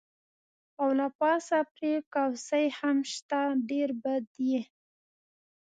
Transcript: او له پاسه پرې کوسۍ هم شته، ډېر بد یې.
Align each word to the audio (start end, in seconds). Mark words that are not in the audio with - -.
او 0.81 0.89
له 0.99 1.07
پاسه 1.19 1.57
پرې 1.73 1.93
کوسۍ 2.13 2.65
هم 2.79 2.97
شته، 3.13 3.41
ډېر 3.69 3.89
بد 4.03 4.25
یې. 4.49 4.61